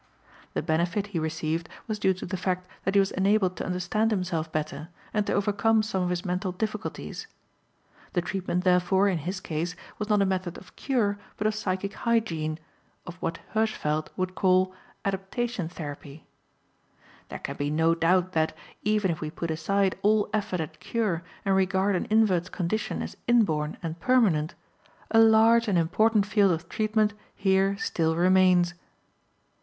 The 0.55 0.63
benefit 0.63 1.05
he 1.13 1.19
received 1.19 1.69
was 1.85 1.99
due 1.99 2.15
to 2.15 2.25
the 2.25 2.35
fact 2.35 2.67
that 2.85 2.95
he 2.95 2.99
was 2.99 3.11
enabled 3.11 3.55
to 3.57 3.63
understand 3.67 4.09
himself 4.09 4.51
better 4.51 4.89
and 5.13 5.27
to 5.27 5.33
overcome 5.33 5.83
some 5.83 6.01
of 6.01 6.09
his 6.09 6.25
mental 6.25 6.51
difficulties. 6.51 7.27
The 8.13 8.23
treatment, 8.23 8.63
therefore, 8.63 9.07
in 9.07 9.19
his 9.19 9.39
case, 9.39 9.75
was 9.99 10.09
not 10.09 10.23
a 10.23 10.25
method 10.25 10.57
of 10.57 10.75
cure, 10.75 11.19
but 11.37 11.45
of 11.45 11.53
psychic 11.53 11.93
hygiene, 11.93 12.57
of 13.05 13.17
what 13.21 13.41
Hirschfeld 13.53 14.07
would 14.17 14.33
call 14.33 14.73
"adaptation 15.05 15.69
therapy." 15.69 16.25
There 17.29 17.37
can 17.37 17.57
be 17.57 17.69
no 17.69 17.93
doubt 17.93 18.31
that 18.31 18.57
even 18.83 19.11
if 19.11 19.21
we 19.21 19.29
put 19.29 19.51
aside 19.51 19.95
all 20.01 20.31
effort 20.33 20.59
at 20.59 20.79
cure 20.79 21.21
and 21.45 21.55
regard 21.55 21.95
an 21.95 22.05
invert's 22.09 22.49
condition 22.49 23.03
as 23.03 23.17
inborn 23.27 23.77
and 23.83 23.99
permanent 23.99 24.55
a 25.11 25.19
large 25.19 25.67
and 25.67 25.77
important 25.77 26.25
field 26.25 26.51
of 26.53 26.67
treatment 26.69 27.13
here 27.35 27.77
still 27.77 28.15
remains. 28.15 28.73